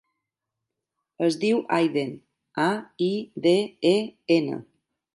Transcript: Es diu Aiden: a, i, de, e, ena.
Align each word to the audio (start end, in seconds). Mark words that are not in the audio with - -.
Es 1.27 1.37
diu 1.43 1.61
Aiden: 1.77 2.17
a, 2.67 2.73
i, 3.11 3.13
de, 3.47 3.57
e, 3.95 3.97
ena. 4.43 4.63